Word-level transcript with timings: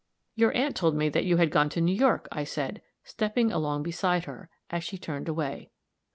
"Your 0.33 0.51
aunt 0.57 0.75
told 0.75 0.95
me 0.95 1.09
that 1.09 1.25
you 1.25 1.37
had 1.37 1.51
gone 1.51 1.69
to 1.69 1.79
New 1.79 1.93
York," 1.93 2.27
I 2.31 2.43
said, 2.43 2.81
stepping 3.03 3.51
along 3.51 3.83
beside 3.83 4.25
her, 4.25 4.49
as 4.71 4.83
she 4.83 4.97
turned 4.97 5.29
away. 5.29 5.69